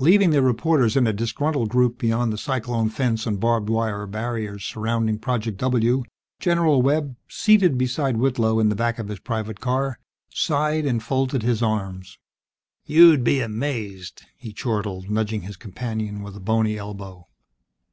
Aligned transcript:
Leaving 0.00 0.30
the 0.30 0.42
reporters 0.42 0.96
in 0.96 1.06
a 1.06 1.12
disgruntled 1.12 1.68
group 1.68 1.96
beyond 1.96 2.32
the 2.32 2.36
cyclone 2.36 2.88
fence 2.88 3.28
and 3.28 3.38
barbed 3.38 3.68
wire 3.70 4.08
barriers 4.08 4.64
surrounding 4.64 5.20
Project 5.20 5.56
W, 5.58 6.02
General 6.40 6.82
Webb, 6.82 7.14
seated 7.28 7.78
beside 7.78 8.16
Whitlow 8.16 8.58
in 8.58 8.70
the 8.70 8.74
back 8.74 8.98
of 8.98 9.06
his 9.06 9.20
private 9.20 9.60
car, 9.60 10.00
sighed 10.34 10.84
and 10.84 11.00
folded 11.00 11.44
his 11.44 11.62
arms. 11.62 12.18
"You'll 12.86 13.18
be 13.18 13.38
amazed!" 13.40 14.24
he 14.36 14.52
chortled, 14.52 15.08
nudging 15.08 15.42
his 15.42 15.56
companion 15.56 16.24
with 16.24 16.34
a 16.36 16.40
bony 16.40 16.76
elbow. 16.76 17.28